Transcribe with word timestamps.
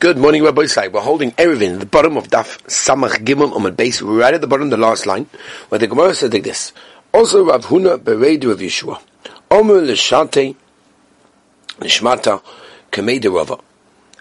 Good 0.00 0.16
morning, 0.16 0.44
Rabbosai. 0.44 0.92
We're 0.92 1.00
holding 1.00 1.32
Eiruvin 1.32 1.74
at 1.74 1.80
the 1.80 1.86
bottom 1.86 2.16
of 2.16 2.28
Daf 2.28 2.62
Samach 2.68 3.24
Gimel 3.24 3.52
on 3.52 3.64
the 3.64 3.72
base. 3.72 4.00
We're 4.00 4.20
right 4.20 4.32
at 4.32 4.40
the 4.40 4.46
bottom, 4.46 4.70
the 4.70 4.76
last 4.76 5.06
line, 5.06 5.26
where 5.70 5.80
the 5.80 5.88
Gemara 5.88 6.14
says 6.14 6.32
like 6.32 6.44
this. 6.44 6.72
Also, 7.12 7.44
Rav 7.44 7.66
Huna 7.66 7.98
bereidu 7.98 8.52
of 8.52 8.60
Yeshua. 8.60 9.02
Omer 9.50 9.80
l'shate 9.80 10.54
l'shmata 11.80 12.40
kamei 12.92 13.20
Rava. 13.28 13.58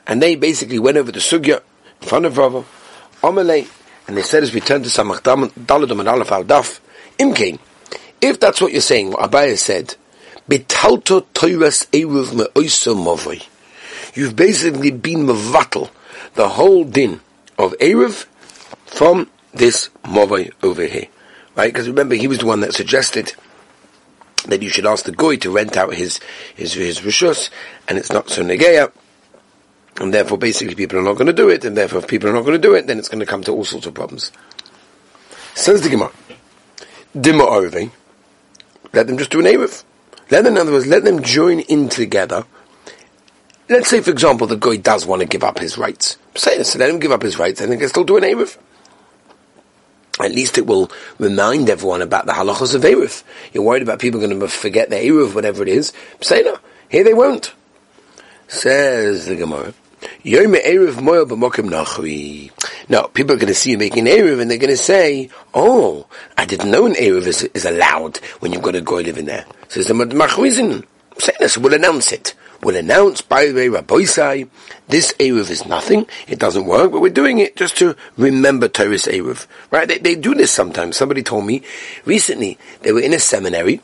And 0.07 0.19
they 0.19 0.35
basically 0.35 0.79
went 0.79 0.97
over 0.97 1.11
the 1.11 1.19
sugya 1.19 1.61
in 2.01 2.07
front 2.07 2.25
of 2.25 2.39
Rava. 2.39 2.65
Omerle, 3.21 3.69
and 4.07 4.17
they 4.17 4.23
said 4.23 4.41
as 4.41 4.51
we 4.51 4.61
turn 4.61 4.81
to 4.81 4.89
Samach 4.89 5.21
Daladum 5.21 5.99
and 5.99 6.09
Aleph 6.09 6.31
al 6.31 6.43
Daf, 6.43 6.79
Imkein. 7.19 7.59
If 8.19 8.39
that's 8.39 8.61
what 8.61 8.71
you're 8.71 8.81
saying, 8.81 9.11
what 9.11 9.29
Abaye 9.29 9.55
said, 9.55 9.93
Betalto 10.49 11.23
toiras 11.35 11.85
eruv 11.91 12.33
me'oiso 12.33 12.95
movoi 12.95 13.45
you've 14.17 14.35
basically 14.35 14.91
been 14.91 15.25
mevatel 15.25 15.89
the 16.33 16.49
whole 16.49 16.83
din 16.83 17.21
of 17.57 17.73
Erev 17.79 18.25
from 18.85 19.29
this 19.53 19.89
Movai 20.03 20.51
over 20.63 20.85
here. 20.85 21.07
Right? 21.55 21.73
Because 21.73 21.87
remember, 21.87 22.15
he 22.15 22.27
was 22.27 22.39
the 22.39 22.45
one 22.45 22.59
that 22.61 22.73
suggested 22.73 23.33
that 24.45 24.61
you 24.61 24.69
should 24.69 24.85
ask 24.85 25.05
the 25.05 25.11
Goy 25.11 25.37
to 25.37 25.51
rent 25.51 25.75
out 25.75 25.93
his, 25.93 26.19
his, 26.55 26.73
his 26.73 26.99
Rishus, 26.99 27.49
and 27.87 27.97
it's 27.97 28.11
not 28.11 28.29
so 28.29 28.43
Negeya, 28.43 28.91
and 29.99 30.13
therefore 30.13 30.37
basically 30.37 30.75
people 30.75 30.99
are 30.99 31.03
not 31.03 31.13
going 31.13 31.27
to 31.27 31.33
do 31.33 31.49
it, 31.49 31.65
and 31.65 31.75
therefore 31.75 31.99
if 31.99 32.07
people 32.07 32.29
are 32.29 32.33
not 32.33 32.41
going 32.41 32.59
to 32.59 32.67
do 32.67 32.75
it, 32.75 32.87
then 32.87 32.99
it's 32.99 33.09
going 33.09 33.19
to 33.19 33.25
come 33.25 33.43
to 33.43 33.51
all 33.51 33.65
sorts 33.65 33.87
of 33.87 33.93
problems. 33.93 34.31
Says 35.55 35.81
the 35.81 35.89
Gemara, 35.89 36.11
Dima 37.15 37.47
Arve, 37.47 37.91
let 38.93 39.07
them 39.07 39.17
just 39.17 39.31
do 39.31 39.39
an 39.39 39.45
Erev. 39.45 39.83
Let 40.29 40.43
them, 40.43 40.53
in 40.53 40.59
other 40.59 40.71
words, 40.71 40.87
let 40.87 41.03
them 41.03 41.23
join 41.23 41.61
in 41.61 41.89
together, 41.89 42.45
Let's 43.69 43.89
say, 43.89 43.99
for 43.99 44.11
example, 44.11 44.47
the 44.47 44.55
guy 44.55 44.77
does 44.77 45.05
want 45.05 45.21
to 45.21 45.27
give 45.27 45.43
up 45.43 45.59
his 45.59 45.77
rights. 45.77 46.17
Say 46.35 46.57
this, 46.57 46.77
let 46.77 46.89
him 46.89 46.99
give 46.99 47.11
up 47.11 47.21
his 47.21 47.37
rights, 47.37 47.59
and 47.59 47.71
he 47.71 47.77
can 47.77 47.89
still 47.89 48.05
do 48.05 48.15
an 48.15 48.23
Erev. 48.23 48.57
At 50.19 50.31
least 50.31 50.57
it 50.57 50.65
will 50.65 50.89
remind 51.19 51.69
everyone 51.69 52.01
about 52.01 52.25
the 52.25 52.31
halachos 52.31 52.73
of 52.73 52.83
Erev. 52.83 53.23
You're 53.51 53.63
worried 53.63 53.81
about 53.83 53.99
people 53.99 54.21
going 54.21 54.39
to 54.39 54.47
forget 54.47 54.89
the 54.89 54.95
Erev, 54.95 55.35
whatever 55.35 55.63
it 55.63 55.69
is. 55.69 55.91
Say 56.21 56.43
no, 56.43 56.57
here 56.89 57.03
they 57.03 57.13
won't. 57.13 57.53
Says 58.47 59.25
the 59.25 59.35
Gemara. 59.35 59.73
No, 60.23 60.39
people 63.07 63.35
are 63.35 63.39
going 63.39 63.47
to 63.47 63.53
see 63.53 63.71
you 63.71 63.77
making 63.77 64.07
an 64.07 64.13
Erev 64.13 64.39
and 64.39 64.49
they're 64.49 64.57
going 64.57 64.69
to 64.69 64.77
say, 64.77 65.29
oh, 65.53 66.07
I 66.37 66.45
didn't 66.45 66.71
know 66.71 66.85
an 66.85 66.93
Erev 66.93 67.27
is, 67.27 67.43
is 67.43 67.65
allowed 67.65 68.17
when 68.39 68.53
you've 68.53 68.61
got 68.61 68.75
a 68.75 68.81
guy 68.81 68.97
living 68.97 69.25
there. 69.25 69.45
Says 69.67 69.87
the 69.87 69.93
Machrizin. 69.93 70.85
Say 71.19 71.33
this, 71.39 71.57
we'll 71.57 71.73
announce 71.73 72.11
it 72.11 72.33
will 72.61 72.75
announce, 72.75 73.21
by 73.21 73.45
the 73.45 73.53
way, 73.53 73.69
Rabbi 73.69 73.97
this 74.89 75.13
Eruv 75.19 75.49
is 75.49 75.65
nothing, 75.65 76.07
it 76.27 76.39
doesn't 76.39 76.65
work, 76.65 76.91
but 76.91 77.01
we're 77.01 77.09
doing 77.09 77.39
it 77.39 77.55
just 77.55 77.77
to 77.77 77.95
remember 78.17 78.67
Torah's 78.67 79.05
Eruv. 79.05 79.47
Right? 79.71 79.87
They, 79.87 79.97
they 79.97 80.15
do 80.15 80.33
this 80.33 80.51
sometimes. 80.51 80.97
Somebody 80.97 81.23
told 81.23 81.45
me 81.45 81.61
recently, 82.05 82.57
they 82.81 82.91
were 82.91 83.01
in 83.01 83.13
a 83.13 83.19
seminary 83.19 83.81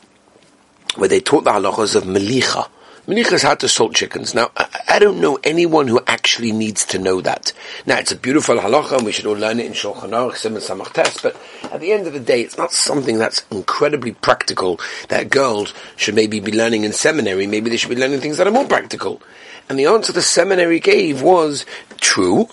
where 0.96 1.08
they 1.08 1.20
taught 1.20 1.44
the 1.44 1.50
halachas 1.50 1.94
of 1.94 2.04
Melicha. 2.04 2.68
Menichas 3.06 3.42
had 3.42 3.60
to 3.60 3.68
salt 3.68 3.94
chickens. 3.94 4.34
Now, 4.34 4.50
I, 4.56 4.98
don't 4.98 5.20
know 5.20 5.38
anyone 5.44 5.88
who 5.88 6.00
actually 6.06 6.52
needs 6.52 6.86
to 6.86 6.98
know 6.98 7.20
that. 7.20 7.52
Now, 7.84 7.98
it's 7.98 8.12
a 8.12 8.16
beautiful 8.16 8.56
halacha, 8.56 8.96
and 8.96 9.04
we 9.04 9.12
should 9.12 9.26
all 9.26 9.36
learn 9.36 9.60
it 9.60 9.66
in 9.66 9.72
Shulchan 9.72 10.08
Aruch, 10.08 10.36
Simon 10.36 10.62
Samach 10.62 11.22
but 11.22 11.36
at 11.70 11.80
the 11.80 11.92
end 11.92 12.06
of 12.06 12.14
the 12.14 12.20
day, 12.20 12.40
it's 12.40 12.56
not 12.56 12.72
something 12.72 13.18
that's 13.18 13.44
incredibly 13.50 14.12
practical 14.12 14.80
that 15.08 15.28
girls 15.28 15.74
should 15.96 16.14
maybe 16.14 16.40
be 16.40 16.52
learning 16.52 16.84
in 16.84 16.94
seminary. 16.94 17.46
Maybe 17.46 17.68
they 17.68 17.76
should 17.76 17.90
be 17.90 17.96
learning 17.96 18.20
things 18.20 18.38
that 18.38 18.46
are 18.46 18.50
more 18.52 18.66
practical. 18.66 19.20
And 19.68 19.78
the 19.78 19.86
answer 19.86 20.12
the 20.12 20.22
seminary 20.22 20.80
gave 20.80 21.20
was 21.20 21.66
true, 22.00 22.48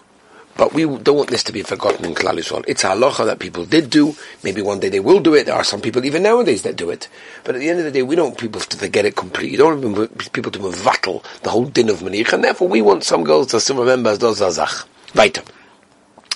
but 0.57 0.73
we 0.73 0.83
don't 0.83 1.17
want 1.17 1.29
this 1.29 1.43
to 1.43 1.51
be 1.51 1.61
forgotten 1.61 2.05
in 2.05 2.13
Klal 2.13 2.37
Yisrael. 2.37 2.63
It's 2.67 2.83
a 2.83 2.87
halacha 2.87 3.25
that 3.25 3.39
people 3.39 3.65
did 3.65 3.89
do. 3.89 4.15
Maybe 4.43 4.61
one 4.61 4.79
day 4.79 4.89
they 4.89 4.99
will 4.99 5.19
do 5.19 5.33
it. 5.33 5.45
There 5.45 5.55
are 5.55 5.63
some 5.63 5.81
people 5.81 6.05
even 6.05 6.23
nowadays 6.23 6.63
that 6.63 6.75
do 6.75 6.89
it. 6.89 7.07
But 7.43 7.55
at 7.55 7.59
the 7.59 7.69
end 7.69 7.79
of 7.79 7.85
the 7.85 7.91
day, 7.91 8.03
we 8.03 8.15
don't 8.15 8.29
want 8.29 8.39
people 8.39 8.61
to 8.61 8.77
forget 8.77 9.05
it 9.05 9.15
completely. 9.15 9.51
You 9.51 9.57
don't 9.57 9.81
want 9.81 10.33
people 10.33 10.51
to 10.51 10.59
mevattle 10.59 11.23
the 11.43 11.49
whole 11.49 11.65
din 11.65 11.89
of 11.89 11.99
manich, 11.99 12.33
and 12.33 12.43
therefore 12.43 12.67
we 12.67 12.81
want 12.81 13.03
some 13.03 13.23
girls 13.23 13.47
to 13.47 13.59
still 13.59 13.77
remember 13.77 14.11
as 14.11 14.19
those 14.19 14.41
azach. 14.41 14.85
Weiter. 15.15 15.43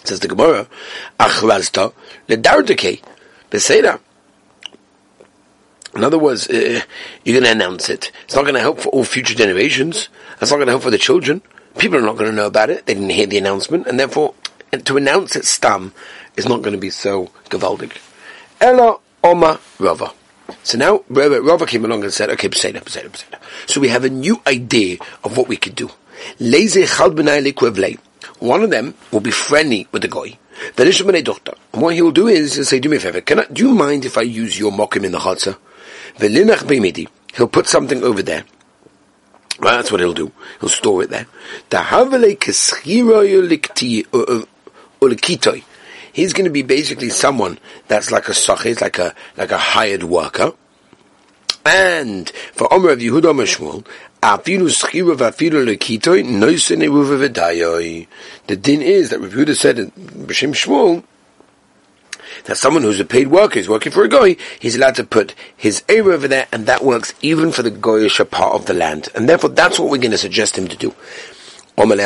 Says 0.04 0.20
the 0.20 0.28
Gemara, 0.28 0.68
Achrazta 1.20 1.94
ledardeke 2.28 3.02
beseda. 3.50 4.00
In 5.96 6.04
other 6.04 6.20
words, 6.20 6.50
uh, 6.50 6.82
you're 7.24 7.40
going 7.40 7.46
to 7.46 7.52
announce 7.52 7.90
it. 7.90 8.12
It's 8.26 8.36
not 8.36 8.42
going 8.42 8.56
to 8.56 8.60
help 8.60 8.80
for 8.80 8.90
all 8.90 9.06
future 9.06 9.34
generations. 9.34 10.10
It's 10.42 10.52
not 10.52 10.58
going 10.58 10.68
to 10.68 10.74
help 10.74 10.84
for 10.84 10.92
the 10.92 10.98
children. 10.98 11.42
People 11.78 12.00
are 12.00 12.02
not 12.02 12.18
going 12.18 12.30
to 12.30 12.36
know 12.36 12.48
about 12.48 12.70
it. 12.70 12.86
They 12.86 12.94
didn't 12.94 13.10
hear 13.10 13.28
the 13.28 13.38
announcement, 13.38 13.88
and 13.88 14.00
therefore, 14.00 14.34
to 14.72 14.98
announce 14.98 15.36
it 15.36 15.46
stam 15.46 15.94
is 16.36 16.48
not 16.48 16.62
going 16.62 16.74
to 16.74 16.80
be 16.80 16.90
so 16.90 17.30
gewaldig. 17.50 17.92
Ella 18.60 18.98
Oma 19.24 19.60
Rava. 19.80 20.12
So 20.64 20.78
now 20.78 21.04
Rava 21.10 21.66
came 21.66 21.86
along 21.86 22.04
and 22.04 22.14
said, 22.14 22.30
okay, 22.32 22.50
Peseda, 22.50 22.82
Peseda, 22.82 23.10
Peseda. 23.10 23.40
So 23.66 23.82
we 23.82 23.90
have 23.90 24.04
a 24.06 24.10
new 24.10 24.42
idea 24.48 24.98
of 25.24 25.38
what 25.38 25.48
we 25.48 25.58
could 25.58 25.76
do. 25.76 25.90
One 28.40 28.64
of 28.64 28.70
them 28.70 28.94
will 29.12 29.20
be 29.20 29.32
friendly 29.32 29.88
with 29.92 30.02
the 30.02 30.08
guy. 30.08 30.38
And 30.78 31.82
what 31.82 31.94
he 31.96 32.02
will 32.02 32.12
do 32.12 32.28
is, 32.28 32.56
he'll 32.56 32.66
say, 32.66 32.80
do 32.80 32.90
me 32.90 32.98
a 32.98 33.00
favor, 33.00 33.22
can 33.22 33.40
I, 33.40 33.46
do 33.46 33.68
you 33.68 33.74
mind 33.74 34.06
if 34.06 34.18
I 34.18 34.22
use 34.22 34.58
your 34.58 34.72
mokim 34.72 35.04
in 35.04 35.12
the 35.12 35.20
chatzah? 35.20 35.58
He'll 37.36 37.48
put 37.48 37.68
something 37.68 38.04
over 38.04 38.22
there. 38.22 38.46
Well, 39.60 39.76
that's 39.78 39.92
what 39.92 40.02
he'll 40.02 40.14
do. 40.14 40.32
He'll 40.60 40.70
store 40.70 41.04
it 41.04 41.10
there. 41.10 41.28
He's 46.14 46.34
going 46.34 46.46
to 46.46 46.52
be 46.52 46.62
basically 46.62 47.10
someone 47.10 47.60
that's 47.88 48.12
like 48.12 48.28
a 48.28 48.32
sochis, 48.32 48.82
like 48.82 49.00
a 49.00 49.14
like 49.38 49.52
a 49.52 49.58
hired 49.58 50.04
worker. 50.04 50.54
And 51.66 52.30
for 52.54 52.72
Omer 52.72 52.92
of 52.92 53.00
Yehuda 53.00 53.34
Mashmuel, 53.34 53.86
afilu 54.22 54.70
schira 54.70 55.16
v'afilu 55.16 55.66
lekitoi 55.66 56.24
noisen 56.24 56.84
eruva 56.84 57.28
v'dayoi. 57.28 58.08
The 58.48 58.56
din 58.56 58.82
is 58.82 59.10
that 59.10 59.20
Rav 59.20 59.32
Yehuda 59.32 59.56
said 59.56 59.80
in 59.80 59.92
B'Shem 59.92 60.54
Shmuel 60.54 61.04
that 62.46 62.58
someone 62.58 62.84
who's 62.84 63.00
a 63.00 63.06
paid 63.06 63.28
worker 63.28 63.60
is 63.60 63.70
working 63.70 63.92
for 63.92 64.04
a 64.04 64.10
goy, 64.10 64.36
he's 64.60 64.76
allowed 64.76 64.96
to 64.96 65.04
put 65.04 65.36
his 65.56 65.84
area 65.90 66.14
over 66.14 66.28
there, 66.28 66.48
and 66.52 66.66
that 66.66 66.84
works 66.84 67.14
even 67.22 67.52
for 67.52 67.64
the 67.64 67.72
goyish 67.72 68.30
part 68.32 68.54
of 68.54 68.66
the 68.66 68.74
land. 68.74 69.10
And 69.16 69.28
therefore, 69.28 69.52
that's 69.52 69.80
what 69.80 69.90
we're 69.90 69.98
going 69.98 70.12
to 70.12 70.18
suggest 70.18 70.58
him 70.58 70.68
to 70.68 70.78
do. 70.78 70.94
Once 71.78 71.98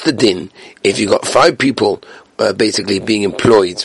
the 0.00 0.14
din, 0.16 0.50
if 0.82 0.98
you've 0.98 1.10
got 1.10 1.26
five 1.26 1.58
people 1.58 2.02
uh, 2.38 2.52
basically 2.54 2.98
being 2.98 3.22
employed 3.22 3.84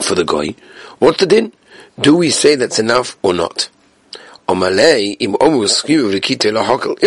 for 0.00 0.14
the 0.14 0.24
goy, 0.24 0.54
what's 1.00 1.18
the 1.18 1.26
din? 1.26 1.52
Do 2.00 2.16
we 2.16 2.30
say 2.30 2.54
that's 2.54 2.78
enough 2.78 3.18
or 3.22 3.34
not? 3.34 3.68
If 4.46 4.60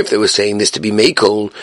they 0.09 0.17
were 0.17 0.27
saying 0.27 0.57
this 0.57 0.71
to 0.71 0.79
be 0.79 0.91
Mekel, 0.91 1.53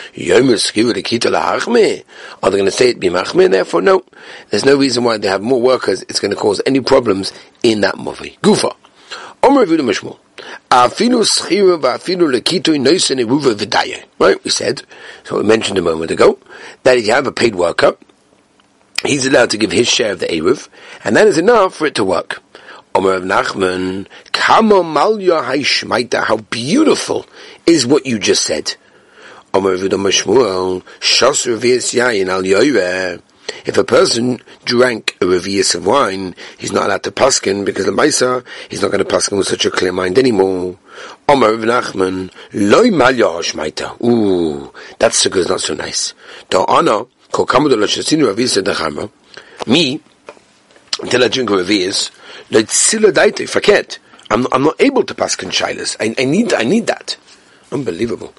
are 2.43 2.51
they 2.51 2.57
going 2.57 2.65
to 2.65 2.71
say 2.71 2.89
it 2.89 2.99
be 2.99 3.09
Machmir? 3.09 3.51
Therefore, 3.51 3.81
no. 3.81 4.03
There's 4.49 4.65
no 4.65 4.77
reason 4.77 5.03
why 5.03 5.17
they 5.17 5.27
have 5.27 5.41
more 5.41 5.61
workers, 5.61 6.03
it's 6.03 6.19
going 6.19 6.31
to 6.31 6.37
cause 6.37 6.61
any 6.65 6.79
problems 6.79 7.33
in 7.61 7.81
that 7.81 7.97
movie. 7.97 8.37
Gufa. 8.41 8.75
Right, 14.17 14.43
we 14.43 14.49
said, 14.49 14.83
so 15.23 15.37
we 15.37 15.43
mentioned 15.43 15.77
a 15.77 15.81
moment 15.81 16.11
ago, 16.11 16.39
that 16.83 16.97
if 16.97 17.05
you 17.05 17.13
have 17.13 17.27
a 17.27 17.31
paid 17.31 17.55
worker, 17.55 17.95
he's 19.05 19.25
allowed 19.25 19.51
to 19.51 19.57
give 19.57 19.71
his 19.71 19.87
share 19.87 20.13
of 20.13 20.19
the 20.19 20.27
Eruv, 20.27 20.67
and 21.03 21.15
that 21.15 21.27
is 21.27 21.37
enough 21.37 21.75
for 21.75 21.85
it 21.85 21.95
to 21.95 22.03
work. 22.03 22.41
Omer 22.95 23.19
Nachman, 23.19 24.07
Kama 24.31 24.75
Malya 24.75 25.43
Haishmaita, 25.43 26.23
how 26.23 26.37
beautiful 26.37 27.25
is 27.65 27.85
what 27.85 28.05
you 28.05 28.17
just 28.17 28.45
said. 28.45 28.73
Omer 29.53 29.73
of 29.73 29.81
Shmuel, 29.81 30.81
Shasur 31.01 31.57
Yayin 31.57 32.29
Al. 32.29 33.19
If 33.65 33.77
a 33.77 33.83
person 33.83 34.39
drank 34.63 35.17
a 35.19 35.25
revius 35.25 35.75
of 35.75 35.85
wine, 35.85 36.35
he's 36.57 36.71
not 36.71 36.85
allowed 36.85 37.03
to 37.03 37.11
paskin 37.11 37.65
because 37.65 37.85
the 37.85 37.91
Maisa, 37.91 38.45
he's 38.69 38.81
not 38.81 38.91
going 38.91 39.03
to 39.03 39.13
paskin 39.13 39.37
with 39.37 39.47
such 39.47 39.65
a 39.65 39.71
clear 39.71 39.91
mind 39.91 40.17
anymore. 40.17 40.77
Omer 41.27 41.49
of 41.49 41.59
Nachman, 41.59 42.31
Loi 42.53 42.91
Malya 42.91 43.25
Hashmaita. 43.25 44.01
Ooh, 44.05 44.71
that's 44.99 45.17
so 45.17 45.29
good, 45.29 45.49
not 45.49 45.59
so 45.59 45.73
nice. 45.73 46.13
Do 46.49 46.63
Ana, 46.63 47.03
Kol 47.33 47.45
Kamadu 47.45 47.75
Lashasinu 47.75 48.33
Revius 48.33 48.63
Edachama. 48.63 49.11
Me, 49.67 49.99
until 51.01 51.25
I 51.25 51.27
drink 51.27 51.49
a 51.49 51.53
revius, 51.53 52.09
forget. 53.47 53.99
I'm, 54.31 54.47
I'm 54.51 54.63
not 54.63 54.81
able 54.81 55.03
to 55.03 55.13
pass 55.13 55.35
conchilas. 55.35 55.95
I, 55.99 56.15
I 56.19 56.25
need 56.25 56.53
I 56.53 56.63
need 56.63 56.87
that. 56.87 57.17
Unbelievable. 57.71 58.33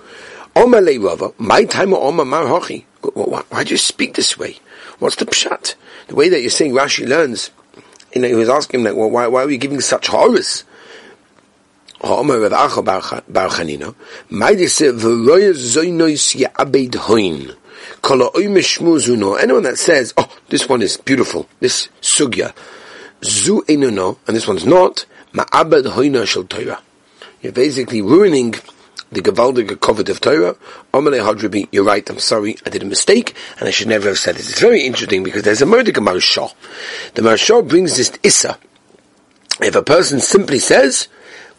my 1.38 1.64
time 1.64 1.90
Why 1.92 3.64
do 3.64 3.70
you 3.70 3.76
speak 3.78 4.14
this 4.14 4.38
way? 4.38 4.58
What's 4.98 5.16
the 5.16 5.26
pshat? 5.26 5.74
The 6.08 6.14
way 6.14 6.28
that 6.28 6.40
you're 6.40 6.50
saying 6.50 6.72
Rashi 6.72 7.06
learns. 7.06 7.50
You 8.14 8.22
know, 8.22 8.28
he 8.28 8.34
was 8.34 8.48
asking 8.48 8.80
him 8.80 8.86
like, 8.86 8.96
well, 8.96 9.10
why, 9.10 9.26
why 9.26 9.42
are 9.42 9.46
we 9.46 9.58
giving 9.58 9.80
such 9.80 10.06
horrors? 10.06 10.64
Ha'omer 12.00 12.40
Rav 12.40 12.52
Acha 12.52 12.84
Bar 12.84 13.48
Chanina, 13.50 13.94
Maidi 14.30 14.68
se 14.68 14.86
v'roya 14.92 15.52
zoynois 15.52 16.36
ya'abed 16.36 16.94
hoin. 16.94 17.54
Anyone 18.08 19.62
that 19.62 19.78
says, 19.78 20.14
oh, 20.16 20.36
this 20.48 20.68
one 20.68 20.82
is 20.82 20.96
beautiful, 20.96 21.48
this 21.60 21.88
sugya, 22.00 22.54
zu 23.24 23.62
enono, 23.62 24.18
and 24.26 24.36
this 24.36 24.46
one's 24.46 24.66
not, 24.66 25.06
ma'abed 25.32 25.84
hoina 25.84 26.26
shel 26.26 26.44
Torah. 26.44 26.80
You're 27.42 27.52
basically 27.52 28.02
ruining 28.02 28.54
the 29.12 29.20
Gavaldige 29.20 29.80
covet 29.80 30.08
of 30.08 30.20
Torah. 30.20 30.56
Amalei 30.92 31.20
Hadrabi, 31.20 31.68
you're 31.70 31.84
right, 31.84 32.08
I'm 32.08 32.18
sorry, 32.18 32.56
I 32.66 32.70
did 32.70 32.82
a 32.82 32.86
mistake, 32.86 33.34
and 33.58 33.68
I 33.68 33.70
should 33.70 33.88
never 33.88 34.08
have 34.08 34.18
said 34.18 34.36
this. 34.36 34.50
It's 34.50 34.60
very 34.60 34.82
interesting 34.84 35.22
because 35.22 35.42
there's 35.42 35.62
a 35.62 35.66
murder 35.66 35.92
Marsha. 35.92 36.52
The 37.14 37.22
Maharsha 37.22 37.66
brings 37.66 37.96
this 37.96 38.12
Issa. 38.22 38.58
If 39.60 39.74
a 39.74 39.82
person 39.82 40.20
simply 40.20 40.58
says, 40.58 41.08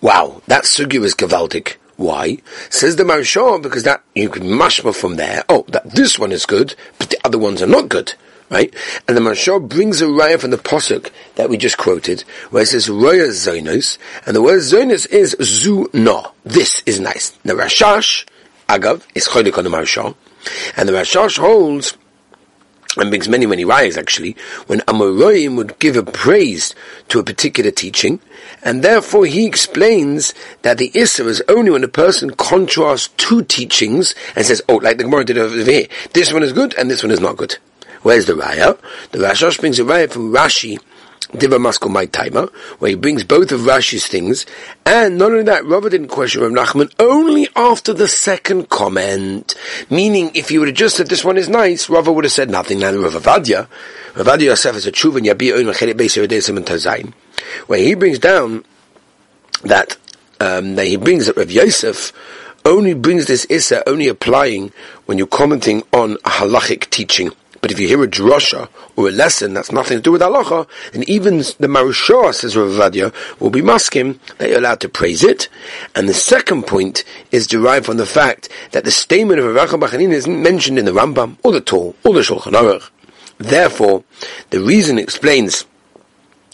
wow, 0.01 0.41
that 0.47 0.65
sugya 0.65 1.03
is 1.03 1.15
Gavaldik, 1.15 1.75
why? 1.95 2.37
Says 2.69 2.95
the 2.95 3.03
Maharsha, 3.03 3.61
because 3.61 3.83
that, 3.83 4.03
you 4.13 4.29
can 4.29 4.43
mashma 4.43 4.95
from 4.95 5.15
there, 5.15 5.43
oh, 5.49 5.65
that 5.69 5.89
this 5.91 6.19
one 6.19 6.31
is 6.31 6.45
good, 6.45 6.75
but 6.99 7.09
the 7.09 7.19
other 7.25 7.39
ones 7.39 7.61
are 7.61 7.67
not 7.67 7.89
good. 7.89 8.13
Right? 8.49 8.73
And 9.07 9.17
the 9.17 9.21
Mashal 9.21 9.67
brings 9.67 10.01
a 10.01 10.05
raya 10.05 10.39
from 10.39 10.51
the 10.51 10.57
Posuk 10.57 11.11
that 11.35 11.49
we 11.49 11.57
just 11.57 11.77
quoted, 11.77 12.21
where 12.49 12.63
it 12.63 12.67
says 12.67 12.87
Raya 12.87 13.27
Zonos, 13.27 13.97
and 14.25 14.35
the 14.35 14.41
word 14.41 14.61
Zonos 14.61 15.05
is 15.11 15.35
Zu 15.41 15.89
No. 15.93 16.31
This 16.45 16.81
is 16.85 16.99
nice. 16.99 17.31
The 17.43 17.53
Rashash, 17.53 18.25
Agav, 18.69 19.03
is 19.15 19.27
Chodik 19.27 19.57
on 19.57 19.65
the 19.65 19.69
Mashal, 19.69 20.15
and 20.77 20.87
the 20.87 20.93
Rashash 20.93 21.37
holds 21.37 21.97
and 22.97 23.11
brings 23.11 23.29
many, 23.29 23.45
many 23.45 23.63
rayas 23.63 23.97
actually, 23.97 24.35
when 24.67 24.79
Amoroim 24.81 25.55
would 25.55 25.77
give 25.79 25.95
a 25.95 26.03
praise 26.03 26.73
to 27.09 27.19
a 27.19 27.23
particular 27.23 27.71
teaching, 27.71 28.19
and 28.63 28.83
therefore 28.83 29.25
he 29.25 29.45
explains 29.45 30.33
that 30.63 30.77
the 30.77 30.91
Issa 30.93 31.27
is 31.27 31.43
only 31.47 31.71
when 31.71 31.83
a 31.83 31.89
person 31.89 32.31
contrasts 32.31 33.09
two 33.17 33.43
teachings 33.43 34.15
and 34.35 34.45
says, 34.45 34.61
oh, 34.67 34.77
like 34.77 34.97
the 34.97 35.03
Gemara 35.03 35.25
did 35.25 35.37
over 35.37 35.55
here, 35.63 35.87
this 36.13 36.33
one 36.33 36.43
is 36.43 36.53
good 36.53 36.73
and 36.75 36.89
this 36.89 37.03
one 37.03 37.11
is 37.11 37.19
not 37.19 37.37
good. 37.37 37.57
Where's 38.01 38.25
the 38.25 38.33
raya? 38.33 38.79
The 39.11 39.19
Rashash 39.19 39.59
brings 39.59 39.79
a 39.79 39.83
raya 39.83 40.11
from 40.11 40.31
Rashi, 40.33 40.79
Diva 41.35 41.57
Maskal 41.57 41.91
My 41.91 42.05
Timer, 42.05 42.49
where 42.79 42.89
he 42.89 42.95
brings 42.95 43.23
both 43.23 43.51
of 43.51 43.61
Rashi's 43.61 44.07
things, 44.07 44.45
and 44.85 45.17
not 45.17 45.31
only 45.31 45.43
that, 45.43 45.65
Rava 45.65 45.89
didn't 45.89 46.07
question 46.07 46.41
Rav 46.41 46.51
Nachman 46.51 46.93
only 46.99 47.49
after 47.55 47.93
the 47.93 48.07
second 48.07 48.69
comment. 48.69 49.55
Meaning, 49.89 50.31
if 50.35 50.49
he 50.49 50.57
would 50.57 50.69
have 50.69 50.77
just 50.77 50.95
said 50.95 51.07
this 51.07 51.25
one 51.25 51.37
is 51.37 51.49
nice, 51.49 51.89
Rava 51.89 52.11
would 52.11 52.23
have 52.23 52.31
said 52.31 52.49
nothing. 52.49 52.79
Now, 52.79 52.93
Rav 52.93 53.13
Ovadia, 53.13 53.67
Rav 54.15 54.27
Ovadia 54.27 54.45
Yosef 54.45 54.75
is 54.77 54.87
a 54.87 54.91
Chuvan 54.91 55.25
Yabi 55.25 55.51
Mechelet 55.51 56.49
and 56.49 56.65
Tazayin, 56.65 57.13
where 57.67 57.79
he 57.79 57.93
brings 57.93 58.19
down 58.19 58.63
that, 59.63 59.97
um, 60.39 60.75
that 60.75 60.87
he 60.87 60.95
brings 60.95 61.25
that 61.25 61.35
Rav 61.35 61.51
Yosef 61.51 62.13
only 62.63 62.93
brings 62.93 63.25
this 63.25 63.45
Issa 63.49 63.87
only 63.87 64.07
applying 64.07 64.71
when 65.05 65.17
you're 65.17 65.27
commenting 65.27 65.83
on 65.93 66.15
halachic 66.17 66.89
teaching. 66.89 67.31
But 67.61 67.71
if 67.71 67.79
you 67.79 67.87
hear 67.87 68.03
a 68.03 68.07
drasha 68.07 68.69
or 68.95 69.09
a 69.09 69.11
lesson 69.11 69.53
that's 69.53 69.71
nothing 69.71 69.97
to 69.97 70.01
do 70.01 70.11
with 70.11 70.21
halacha, 70.21 70.67
then 70.93 71.03
even 71.07 71.37
the 71.37 71.67
Marushah, 71.67 72.33
says 72.33 72.55
Rav 72.55 72.69
Vadia, 72.69 73.13
will 73.39 73.49
be 73.49 73.61
maskim 73.61 74.19
that 74.37 74.49
you're 74.49 74.59
allowed 74.59 74.79
to 74.81 74.89
praise 74.89 75.23
it. 75.23 75.49
And 75.95 76.07
the 76.07 76.13
second 76.13 76.63
point 76.63 77.03
is 77.31 77.47
derived 77.47 77.85
from 77.85 77.97
the 77.97 78.05
fact 78.05 78.49
that 78.71 78.83
the 78.83 78.91
statement 78.91 79.39
of 79.39 79.53
Rav 79.53 79.69
Bachanin 79.69 80.11
isn't 80.11 80.41
mentioned 80.41 80.79
in 80.79 80.85
the 80.85 80.91
Rambam, 80.91 81.37
or 81.43 81.51
the 81.51 81.61
Torah, 81.61 81.93
or 82.03 82.13
the 82.13 82.21
Shulchan 82.21 82.53
Aruch. 82.53 82.89
Therefore, 83.37 84.03
the 84.49 84.61
reason 84.61 84.97
explains 84.97 85.65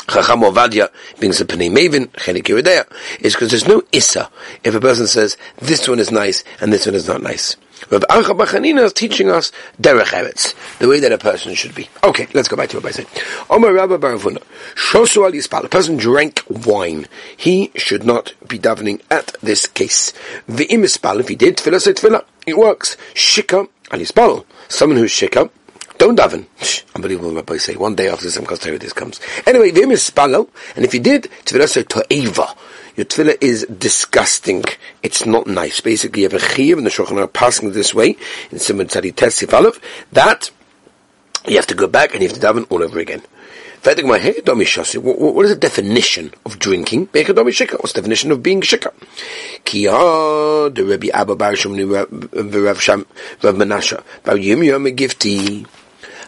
Chacham 0.07 0.41
Ovadia 0.41 0.89
brings 1.19 1.39
a 1.39 1.45
Pnei 1.45 1.71
Maven, 1.71 2.07
Chelik 2.11 2.43
Yeridea, 2.43 2.85
is 3.21 3.33
because 3.33 3.49
there's 3.49 3.67
no 3.67 3.81
Issa 3.91 4.29
if 4.63 4.75
a 4.75 4.79
person 4.79 5.07
says, 5.07 5.37
this 5.59 5.87
one 5.87 5.99
is 5.99 6.11
nice 6.11 6.43
and 6.61 6.71
this 6.71 6.85
one 6.85 6.95
is 6.95 7.07
not 7.07 7.21
nice. 7.21 7.55
Rav 7.89 8.01
Acha 8.09 8.37
Bachanina 8.37 8.83
is 8.83 8.93
teaching 8.93 9.29
us 9.29 9.51
derech 9.81 10.05
eretz, 10.05 10.55
the 10.79 10.87
way 10.87 10.99
that 10.99 11.11
a 11.11 11.17
person 11.17 11.53
should 11.53 11.75
be. 11.75 11.89
Okay, 12.03 12.27
let's 12.33 12.47
go 12.47 12.55
back 12.55 12.69
to 12.69 12.77
what 12.77 12.85
I 12.85 12.91
said. 12.91 13.07
Omar 13.49 13.73
Rabba 13.73 13.97
Baravuna, 13.97 14.41
Shosu 14.75 15.25
al 15.25 15.31
Yispal, 15.31 15.65
a 15.65 15.69
person 15.69 15.97
drank 15.97 16.43
wine. 16.65 17.07
He 17.35 17.71
should 17.75 18.05
not 18.05 18.33
be 18.47 18.57
davening 18.57 19.01
at 19.11 19.35
this 19.41 19.65
case. 19.65 20.13
V'im 20.49 20.83
Yispal, 20.83 21.19
if 21.19 21.27
he 21.27 21.35
did, 21.35 21.57
tefillah 21.57 21.81
say 21.81 21.93
tefillah. 21.93 22.23
It 22.45 22.57
works. 22.57 22.95
Shika 23.13 23.67
al 23.91 23.99
Yispal, 23.99 24.45
someone 24.69 24.97
who's 24.97 25.11
shika, 25.11 25.49
don't 25.97 26.17
daven. 26.17 26.45
Unbelievable 26.95 27.33
what 27.33 27.51
I 27.51 27.57
say. 27.57 27.75
One 27.75 27.95
day 27.95 28.09
after 28.09 28.29
some 28.29 28.45
Torah 28.45 28.77
this 28.77 28.93
comes. 28.93 29.19
Anyway, 29.45 29.71
v'im 29.71 29.91
Yispalo, 29.91 30.47
and 30.75 30.85
if 30.85 30.93
you 30.93 30.99
did, 30.99 31.23
tefillah 31.45 31.69
say 31.69 31.83
to'eva 31.83 32.55
your 32.95 33.05
tefillah 33.05 33.37
is 33.41 33.65
disgusting. 33.65 34.63
It's 35.01 35.25
not 35.25 35.47
nice. 35.47 35.81
Basically, 35.81 36.21
you 36.21 36.29
have 36.29 36.39
a 36.39 36.45
chiyuv, 36.45 36.77
and 36.77 36.85
the 36.85 36.91
Shulchan 36.91 37.17
are 37.17 37.27
passing 37.27 37.71
this 37.71 37.91
way, 37.93 38.15
in 38.51 38.59
Simon 38.59 38.87
Tzadi 38.87 39.11
Tesif 39.13 39.51
Aleph, 39.51 39.81
that 40.11 40.51
you 41.47 41.55
have 41.55 41.67
to 41.67 41.75
go 41.75 41.87
back 41.87 42.13
and 42.13 42.21
you 42.21 42.29
have 42.29 42.37
to 42.37 42.45
daven 42.45 42.67
all 42.69 42.83
over 42.83 42.99
again. 42.99 43.23
What 43.83 43.99
is 43.99 44.05
the 44.05 45.57
definition 45.59 46.33
of 46.45 46.59
drinking? 46.59 47.09
What's 47.11 47.27
the 47.27 47.91
definition 47.95 48.31
of 48.31 48.41
being 48.41 48.61
shika? 48.61 48.93
Kia, 49.65 50.69
the 50.69 50.85
Rebbe 50.85 51.13
Abba 51.13 51.35
Rav 51.35 51.65
Rav 53.43 53.57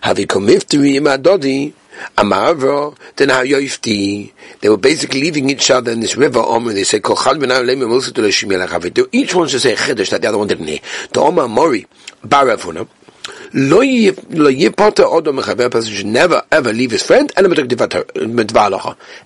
Havi 0.06 0.28
Komifti 0.28 0.78
Imadodi 1.00 1.74
Amavro, 2.16 2.96
then 3.16 3.30
how 3.30 3.44
Yoifti. 3.44 4.31
They 4.62 4.69
were 4.69 4.78
basically 4.78 5.22
leaving 5.22 5.50
each 5.50 5.72
other 5.72 5.92
in 5.92 6.00
this 6.00 6.16
river 6.16 6.40
Omer. 6.40 6.74
They 6.74 6.84
said, 6.84 7.00
Each 7.00 7.10
one 9.36 9.48
should 9.48 9.62
say 9.62 9.74
a 9.74 9.75
chiddush 9.75 10.10
that 10.12 10.22
the 10.22 10.28
other 10.28 10.38
one 10.38 10.48
didn't 10.48 10.68
hear. 10.68 10.80
The 11.12 11.22
Omer 11.22 11.48
Mori, 11.48 11.88
Baravuna, 12.24 12.88
Lo 13.54 13.81
yipata 13.81 15.06
odom 15.06 15.40
mechaver, 15.42 15.66
a 15.66 15.69
person 15.72 15.92
should 15.92 16.06
never 16.06 16.44
ever 16.51 16.72
leave 16.72 16.92
his 16.92 17.01
friend, 17.01 17.31
and 17.36 17.48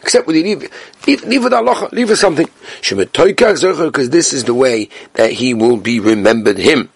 except 0.01 0.27
when 0.27 0.35
you 0.37 0.43
leave, 0.43 0.71
leave, 1.05 1.23
leave 1.25 1.43
with 1.43 1.53
Allah, 1.53 1.89
leave 1.91 2.07
with 2.09 2.19
something. 2.19 2.47
Because 2.81 4.09
this 4.09 4.31
is 4.31 4.45
the 4.45 4.53
way 4.53 4.87
that 5.15 5.33
he 5.33 5.53
will 5.53 5.75
be 5.75 5.99
remembered 5.99 6.57
him 6.57 6.89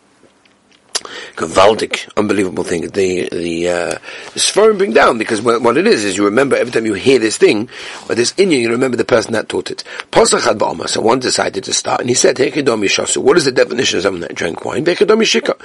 gewaltig, 1.35 2.09
unbelievable 2.17 2.63
thing. 2.63 2.87
The 2.89 3.29
the 3.29 3.69
uh, 3.69 4.73
bring 4.73 4.93
down 4.93 5.17
because 5.17 5.41
what, 5.41 5.77
it 5.77 5.87
is 5.87 6.05
is 6.05 6.17
you 6.17 6.25
remember 6.25 6.55
every 6.55 6.71
time 6.71 6.85
you 6.85 6.93
hear 6.93 7.19
this 7.19 7.37
thing 7.37 7.69
or 8.09 8.15
this 8.15 8.33
in 8.37 8.51
you, 8.51 8.69
remember 8.69 8.97
the 8.97 9.05
person 9.05 9.33
that 9.33 9.49
taught 9.49 9.71
it. 9.71 9.83
So 10.13 11.01
one 11.01 11.19
decided 11.19 11.63
to 11.63 11.73
start, 11.73 12.01
and 12.01 12.09
he 12.09 12.15
said, 12.15 12.37
"Hekedom 12.37 12.83
yishasu." 12.83 13.17
What 13.17 13.37
is 13.37 13.45
the 13.45 13.51
definition 13.51 13.97
of 13.97 14.03
someone 14.03 14.21
that 14.21 14.35
drank 14.35 14.63
wine? 14.65 14.85
Hekedom 14.85 15.21
yishika. 15.21 15.57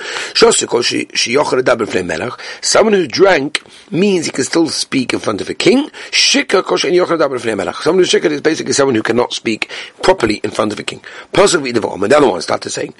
melach. 2.04 2.40
Someone 2.64 2.95
who 2.95 3.07
drank 3.07 3.62
means 3.90 4.26
he 4.26 4.33
can 4.33 4.45
still 4.45 4.69
speak 4.69 5.12
in 5.12 5.21
front 5.21 5.40
of 5.40 5.49
a 5.49 5.54
king. 5.54 5.90
Shika 6.11 6.62
melach. 6.62 7.83
Someone 7.83 8.04
who's 8.04 8.11
shika 8.11 8.31
is 8.31 8.40
basically 8.40 8.73
someone 8.73 8.95
who 8.95 9.02
cannot 9.02 9.33
speak 9.33 9.71
properly 10.02 10.37
in 10.37 10.50
front 10.50 10.73
of 10.73 10.78
a 10.78 10.83
king. 10.83 11.00
Possibly 11.33 11.73
the 11.73 11.87
And 11.88 12.12
the 12.12 12.16
other 12.16 12.28
one 12.28 12.40
started 12.42 12.71
saying, 12.71 12.95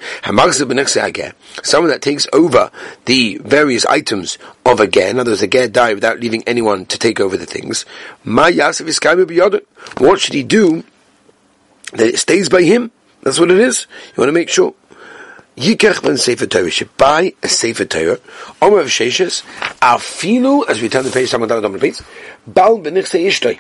"Someone 1.63 1.91
that 1.91 2.03
takes 2.03 2.27
over." 2.33 2.58
Over 2.59 2.71
the 3.05 3.39
various 3.39 3.87
items 3.87 4.39
of 4.65 4.81
a 4.81 4.87
ger. 4.87 5.07
In 5.07 5.19
other 5.19 5.31
words, 5.33 5.43
a 5.43 5.47
ger 5.47 5.95
without 5.95 6.21
leaving 6.21 6.43
anyone 6.47 6.87
to 6.87 6.99
take 6.99 7.21
over 7.21 7.37
the 7.37 7.47
things. 7.47 7.85
What 9.99 10.21
should 10.21 10.35
he 10.35 10.43
do 10.43 10.85
that 11.93 12.07
it 12.07 12.19
stays 12.19 12.49
by 12.49 12.63
him? 12.63 12.91
That's 13.23 13.39
what 13.41 13.51
it 13.51 13.59
is. 13.59 13.87
You 14.17 14.23
want 14.23 14.29
to 14.29 14.33
make 14.33 14.49
sure. 14.49 14.75
Yikach 15.57 16.03
ben 16.03 16.17
Sefer 16.17 16.47
Torah 16.47 16.71
should 16.71 16.97
buy 16.97 17.35
a 17.43 17.49
Sefer 17.49 17.85
Torah. 17.85 18.21
Omer 18.63 18.81
of 18.81 18.87
Sheshes, 18.87 19.43
Afilu, 19.81 20.69
as 20.69 20.81
we 20.81 20.89
turn 20.89 21.05
the 21.05 21.11
page, 21.11 21.29
someone 21.29 21.49
down 21.49 21.63
the 21.63 21.79
page, 21.81 22.01
Bal 22.47 22.79
benichse 22.79 23.21
ishtoi. 23.27 23.59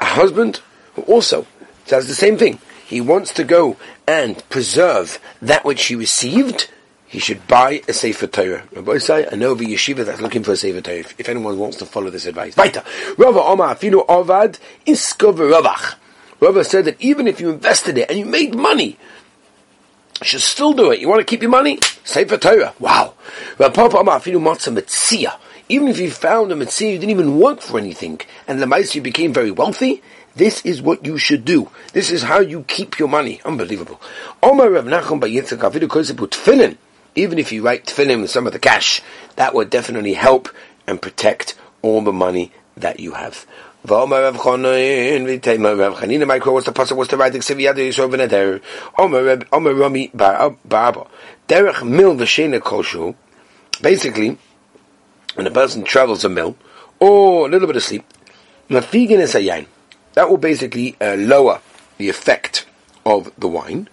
A 0.00 0.04
husband 0.04 0.60
who 0.94 1.02
also 1.02 1.46
does 1.86 2.08
the 2.08 2.14
same 2.14 2.36
thing. 2.38 2.58
He 2.84 3.00
wants 3.00 3.32
to 3.34 3.44
go 3.44 3.76
and 4.06 4.42
preserve 4.48 5.20
that 5.40 5.64
which 5.64 5.86
he 5.86 5.94
received 5.94 6.68
he 7.08 7.18
should 7.18 7.46
buy 7.48 7.82
a 7.88 7.92
Sefer 7.94 8.26
Torah. 8.26 8.62
I 8.76 9.34
know 9.36 9.52
of 9.52 9.60
a 9.60 9.64
yeshiva 9.64 10.04
that's 10.04 10.20
looking 10.20 10.42
for 10.42 10.52
a 10.52 10.56
Sefer 10.56 10.82
Torah, 10.82 10.98
if, 10.98 11.18
if 11.18 11.28
anyone 11.28 11.58
wants 11.58 11.78
to 11.78 11.86
follow 11.86 12.10
this 12.10 12.26
advice. 12.26 12.54
Weiter. 12.54 12.84
Rava 13.16 13.40
Omar 13.40 13.74
Afinu 13.74 14.06
Avad 14.06 14.58
Iskov 14.86 15.36
Ravach. 15.36 15.94
Rava 16.40 16.62
said 16.64 16.84
that 16.84 17.00
even 17.00 17.26
if 17.26 17.40
you 17.40 17.50
invested 17.50 17.96
it 17.96 18.10
and 18.10 18.18
you 18.18 18.26
made 18.26 18.54
money, 18.54 18.98
you 20.20 20.26
should 20.26 20.42
still 20.42 20.74
do 20.74 20.90
it. 20.90 21.00
You 21.00 21.08
want 21.08 21.20
to 21.20 21.24
keep 21.24 21.40
your 21.40 21.50
money? 21.50 21.78
Sefer 22.04 22.36
Torah. 22.36 22.74
Wow. 22.78 23.14
Omar 23.58 24.20
Afinu 24.20 24.38
Matzah 24.38 24.78
Metzia. 24.78 25.38
Even 25.70 25.88
if 25.88 25.98
you 25.98 26.10
found 26.10 26.52
a 26.52 26.54
Metzia, 26.54 26.92
you 26.92 26.98
didn't 26.98 27.10
even 27.10 27.38
work 27.38 27.60
for 27.60 27.78
anything, 27.78 28.20
and 28.46 28.60
the 28.60 28.90
you 28.94 29.02
became 29.02 29.32
very 29.34 29.50
wealthy, 29.50 30.02
this 30.34 30.64
is 30.64 30.80
what 30.80 31.04
you 31.04 31.18
should 31.18 31.44
do. 31.44 31.70
This 31.92 32.10
is 32.10 32.22
how 32.22 32.40
you 32.40 32.64
keep 32.64 32.98
your 32.98 33.08
money. 33.08 33.40
Unbelievable. 33.44 34.00
Omar 34.42 34.70
Rav 34.70 34.84
Nachum 34.84 35.20
Bayitzak 35.20 35.58
Afidu 35.58 35.88
Koziput 35.88 36.28
Tfilin 36.28 36.76
even 37.18 37.38
if 37.38 37.52
you 37.52 37.62
write 37.62 37.86
tefillin 37.86 38.20
with 38.20 38.30
some 38.30 38.46
of 38.46 38.52
the 38.52 38.58
cash, 38.58 39.02
that 39.36 39.54
would 39.54 39.70
definitely 39.70 40.14
help 40.14 40.48
and 40.86 41.02
protect 41.02 41.54
all 41.82 42.00
the 42.00 42.12
money 42.12 42.52
that 42.76 43.00
you 43.00 43.12
have. 43.12 43.46
Was 43.84 44.08
the 44.10 44.32
pasuk 46.74 47.18
write 47.18 47.32
the 47.32 47.38
Yadu 47.38 47.88
Yisrael 47.88 48.10
v'neder. 48.10 48.60
Omer 49.52 49.74
Rami 49.74 50.10
Bar 50.14 50.56
Derech 51.48 51.88
Mil 51.88 52.16
Koshu. 52.16 53.14
Basically, 53.80 54.36
when 55.34 55.46
a 55.46 55.50
person 55.50 55.84
travels 55.84 56.24
a 56.24 56.28
mil 56.28 56.56
or 56.98 57.46
a 57.46 57.50
little 57.50 57.66
bit 57.66 57.76
of 57.76 57.82
sleep, 57.82 58.04
is 58.68 59.34
a. 59.34 59.66
That 60.14 60.28
will 60.28 60.38
basically 60.38 60.96
uh, 61.00 61.14
lower 61.14 61.60
the 61.96 62.08
effect 62.08 62.66
of 63.06 63.30
the 63.38 63.48
wine. 63.48 63.88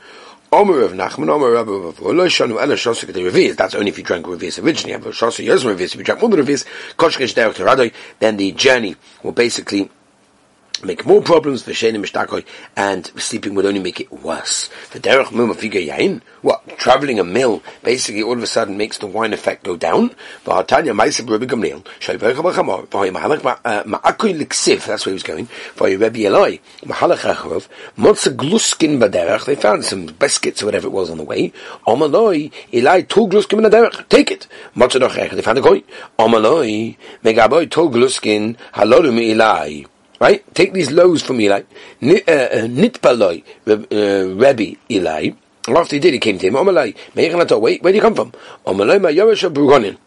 Omer 0.55 0.83
of 0.83 0.93
Nachman, 0.93 1.27
Omer 1.27 1.55
of 1.55 1.67
Ela 1.67 2.29
Revis. 2.29 3.57
That's 3.57 3.75
only 3.75 3.89
if 3.89 3.97
you 3.97 4.05
drank 4.05 4.25
Revis 4.25 4.63
originally. 4.63 4.97
But 4.97 5.13
Shosik 5.13 5.45
Yosem 5.45 5.75
Revis. 5.75 5.81
If 5.81 5.95
you 5.95 6.03
drank 6.05 6.21
more 6.21 6.29
Revis, 6.29 7.93
then 8.19 8.37
the 8.37 8.53
journey 8.53 8.95
will 9.21 9.33
basically 9.33 9.89
make 10.81 11.05
more 11.05 11.21
problems 11.21 11.63
for 11.63 11.71
Shenim 11.71 12.05
Mishtakoi, 12.05 12.45
and 12.77 13.05
sleeping 13.19 13.53
would 13.55 13.65
only 13.65 13.81
make 13.81 13.99
it 13.99 14.09
worse. 14.13 14.69
The 14.91 15.01
Derech 15.01 15.25
Mumafiga 15.25 15.85
Yain, 15.85 16.21
what, 16.41 16.54
traveling 16.77 17.19
a 17.19 17.23
mill, 17.23 17.61
basically 17.83 18.23
all 18.23 18.33
of 18.33 18.43
a 18.43 18.47
sudden 18.47 18.77
makes 18.77 18.97
the 18.97 19.07
wine 19.07 19.33
effect 19.33 19.63
go 19.63 19.75
down. 19.75 20.11
Liksiv, 24.33 24.85
that's 24.85 25.05
where 25.05 25.11
he 25.11 25.13
was 25.13 25.23
going, 25.23 25.47
they 29.45 29.55
found 29.55 29.85
some 29.85 30.05
biscuits 30.07 30.61
or 30.61 30.65
whatever 30.65 30.87
it 30.87 30.91
was 30.91 31.09
on 31.09 31.17
the 31.17 31.23
way, 31.23 31.51
take 34.09 34.31
it. 34.31 34.47
They 34.75 35.41
found 35.41 35.57
a 35.57 35.61
Eli, 39.21 39.83
Right? 40.19 40.55
Take 40.55 40.71
these 40.73 40.91
loaves 40.91 41.21
from 41.21 41.41
Eli. 41.41 41.63
Uh, 42.01 42.07
uh, 42.07 42.67
Nitbaloi, 42.67 43.43
uh, 43.67 43.75
Rebbe 44.35 44.77
Eli. 44.89 45.31
After 45.67 45.95
he 45.95 45.99
did, 45.99 46.13
he 46.13 46.19
came 46.19 46.37
to 46.37 46.47
him. 46.47 46.53
Omalai, 46.53 46.95
wait, 47.61 47.81
where 47.81 47.91
do 47.91 47.95
you 47.95 48.01
come 48.01 48.15
from? 48.15 48.31
Omalai, 48.65 49.01
ma 49.01 49.09
Yoresh 49.09 49.51
Brugonin. 49.51 49.97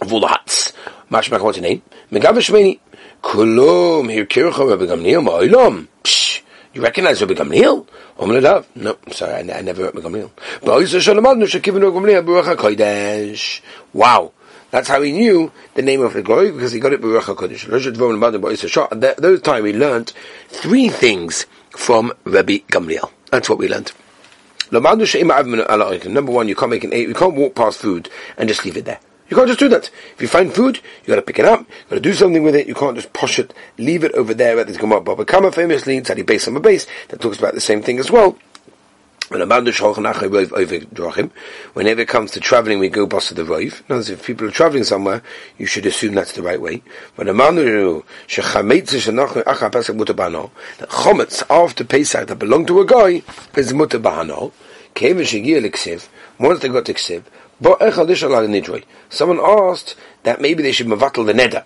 The. 0.00 0.72
Mashmach, 1.10 1.40
what's 1.40 1.58
your 1.58 1.62
name? 1.62 1.82
Megav 2.12 2.36
Shmeni. 2.36 2.80
Kulum, 3.22 4.10
here 4.10 4.26
Kircha, 4.26 4.68
Rebbe 4.70 4.86
Gamliel, 4.86 5.24
Ma'ilam. 5.24 5.88
Psh, 6.04 6.42
you 6.74 6.82
recognize 6.82 7.20
Rebbe 7.22 7.34
Gamliel? 7.34 7.86
Omalai, 8.18 8.66
no, 8.74 8.96
sorry, 9.10 9.34
I, 9.34 9.58
I 9.58 9.62
never 9.62 9.84
heard 9.84 9.94
Rebbe 9.94 10.08
Gamliel. 10.08 10.30
But 10.62 10.82
Isa 10.82 11.00
Shalom, 11.00 11.24
Shekivin 11.24 11.80
Gamliel, 11.90 12.24
b'Ruach 12.24 12.56
HaKodesh. 12.56 13.62
Wow. 13.92 14.32
That's 14.70 14.88
how 14.88 15.00
he 15.00 15.12
knew 15.12 15.52
the 15.74 15.82
name 15.82 16.02
of 16.02 16.12
the 16.12 16.22
glory 16.22 16.50
because 16.50 16.72
he 16.72 16.80
got 16.80 16.92
it 16.92 17.00
b'Ruach 17.00 17.34
Hakodesh. 17.34 18.92
At 18.92 19.16
those 19.18 19.40
time, 19.40 19.62
we 19.62 19.72
learned 19.72 20.12
three 20.48 20.88
things 20.88 21.46
from 21.70 22.12
Rabbi 22.24 22.58
Gamliel. 22.68 23.10
That's 23.30 23.48
what 23.48 23.58
we 23.58 23.68
learned. 23.68 23.92
Number 24.70 26.32
one, 26.32 26.48
you 26.48 26.54
can't 26.54 26.70
make 26.70 26.84
an 26.84 26.92
eight. 26.92 27.08
You 27.08 27.14
can't 27.14 27.34
walk 27.34 27.54
past 27.54 27.78
food 27.78 28.08
and 28.36 28.48
just 28.48 28.64
leave 28.64 28.76
it 28.76 28.84
there. 28.84 29.00
You 29.28 29.36
can't 29.36 29.48
just 29.48 29.58
do 29.58 29.68
that. 29.70 29.90
If 30.14 30.22
you 30.22 30.28
find 30.28 30.54
food, 30.54 30.76
you 31.02 31.08
got 31.08 31.16
to 31.16 31.22
pick 31.22 31.38
it 31.38 31.44
up. 31.44 31.60
You 31.60 31.90
got 31.90 31.94
to 31.96 32.00
do 32.00 32.14
something 32.14 32.44
with 32.44 32.54
it. 32.54 32.68
You 32.68 32.74
can't 32.74 32.96
just 32.96 33.12
push 33.12 33.38
it, 33.40 33.52
leave 33.76 34.04
it 34.04 34.12
over 34.14 34.32
there. 34.32 34.58
At 34.60 34.68
this 34.68 34.76
Gemara 34.76 35.00
Baba 35.00 35.24
Kama 35.24 35.50
famously, 35.50 36.00
Base 36.00 36.46
on 36.46 36.56
a 36.56 36.60
base 36.60 36.86
that 37.08 37.20
talks 37.20 37.38
about 37.38 37.54
the 37.54 37.60
same 37.60 37.82
thing 37.82 37.98
as 37.98 38.10
well. 38.10 38.38
Whenever 39.28 39.68
it 42.00 42.08
comes 42.08 42.30
to 42.30 42.40
traveling, 42.40 42.78
we 42.78 42.88
go 42.88 43.06
bust 43.06 43.28
to 43.28 43.34
the 43.34 43.42
roiv. 43.42 43.82
In 43.90 44.12
if 44.12 44.24
people 44.24 44.46
are 44.46 44.52
traveling 44.52 44.84
somewhere, 44.84 45.20
you 45.58 45.66
should 45.66 45.84
assume 45.84 46.14
that's 46.14 46.30
the 46.32 46.42
right 46.42 46.60
way. 46.60 46.80
When 47.16 47.26
chometz 50.86 51.42
after 51.50 51.84
Pesach 51.84 52.28
that 52.28 52.38
belong 52.38 52.66
to 52.66 52.80
a 52.80 52.86
guy 52.86 53.22
is 53.56 53.74
mutter 53.74 53.98
bahano. 53.98 54.52
Once 56.38 56.60
they 56.60 56.68
got 56.68 56.84
to 56.84 56.94
ksiv, 56.94 57.22
someone 59.08 59.40
asked 59.40 59.96
that 60.22 60.40
maybe 60.40 60.62
they 60.62 60.72
should 60.72 60.86
mavatal 60.86 61.26
the 61.26 61.32
neder. 61.32 61.64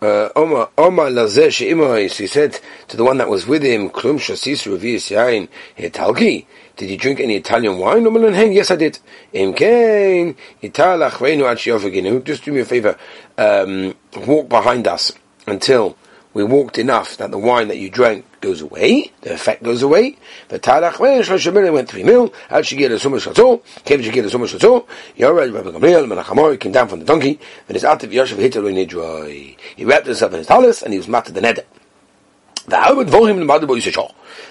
Uh, 0.00 0.28
Omar 0.36 0.70
Lazeh 0.76 1.50
She'imois, 1.50 2.16
he 2.16 2.28
said 2.28 2.60
to 2.86 2.96
the 2.96 3.02
one 3.02 3.18
that 3.18 3.28
was 3.28 3.48
with 3.48 3.64
him, 3.64 3.90
Klum 3.90 4.16
Shasisu 4.16 4.78
Revius 4.78 5.10
Yain 5.10 5.48
Hitalki, 5.76 6.46
did 6.76 6.88
you 6.88 6.96
drink 6.96 7.18
any 7.18 7.34
Italian 7.34 7.78
wine? 7.78 8.04
Yes 8.52 8.70
I 8.70 8.76
did. 8.76 9.00
Im 9.32 9.52
Kain, 9.54 10.36
Italach 10.62 11.18
Reinu 11.18 11.50
Ad 11.50 12.24
just 12.24 12.44
do 12.44 12.52
me 12.52 12.60
a 12.60 12.64
favor, 12.64 12.96
um, 13.36 13.92
walk 14.24 14.48
behind 14.48 14.86
us 14.86 15.10
until 15.48 15.96
we 16.34 16.44
walked 16.44 16.78
enough 16.78 17.16
that 17.16 17.30
the 17.30 17.38
wine 17.38 17.68
that 17.68 17.78
you 17.78 17.90
drank 17.90 18.24
goes 18.40 18.60
away, 18.60 19.10
the 19.22 19.32
effect 19.32 19.62
goes 19.62 19.82
away. 19.82 20.16
The 20.48 20.58
Tarach 20.58 20.98
went 21.00 21.88
three 21.88 22.04
mil, 22.04 22.32
Al 22.50 22.60
Shigir 22.60 22.90
Sumash 22.90 23.26
Chatzor, 23.26 23.62
Kev 23.84 24.02
Shigir 24.02 24.24
Sumash 24.30 24.56
Chatzor, 24.56 24.86
Yored 25.16 25.52
Rabbi 25.52 25.70
Gamliel, 25.70 26.06
Menachamor, 26.06 26.60
came 26.60 26.72
down 26.72 26.88
from 26.88 27.00
the 27.00 27.04
donkey, 27.06 27.40
and 27.68 27.74
his 27.74 27.84
Ativ 27.84 28.12
Yoshev 28.12 28.36
hit 28.36 28.52
Nidroi. 28.54 29.56
He 29.76 29.84
wrapped 29.84 30.06
himself 30.06 30.32
in 30.32 30.38
his 30.38 30.46
talus, 30.46 30.82
and 30.82 30.92
he 30.92 30.98
was 30.98 31.08
matted 31.08 31.34
the 31.34 31.40
neder. 31.40 31.64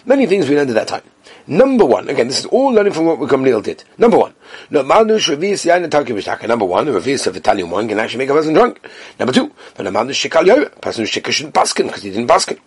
Many 0.05 0.25
things 0.25 0.49
we 0.49 0.55
learned 0.55 0.71
at 0.71 0.75
that 0.75 0.87
time. 0.87 1.03
Number 1.49 1.85
one, 1.85 2.09
again, 2.09 2.27
this 2.27 2.39
is 2.39 2.45
all 2.47 2.73
learning 2.73 2.91
from 2.91 3.05
what 3.05 3.19
Gamliel 3.19 3.63
did. 3.63 3.85
Number 3.97 4.17
one, 4.17 4.33
no 4.69 4.83
malnush 4.83 5.33
revis 5.33 5.65
yain 5.65 5.81
and 5.81 6.47
Number 6.49 6.65
one, 6.65 6.85
the 6.85 6.91
revis 6.91 7.25
of 7.25 7.37
Italian 7.37 7.69
wine 7.69 7.87
can 7.87 7.99
actually 7.99 8.17
make 8.17 8.29
a 8.29 8.33
person 8.33 8.53
drunk. 8.53 8.85
Number 9.17 9.31
two, 9.31 9.53
when 9.77 9.87
a 9.87 9.91
malnush 9.91 10.29
shikal 10.29 10.45
yo, 10.45 10.65
person 10.65 11.05
who 11.05 11.09
shikal 11.09 11.31
shouldn't 11.31 11.55
baskin 11.55 11.85
because 11.85 12.03
he 12.03 12.09
didn't 12.11 12.27
baskin. 12.27 12.59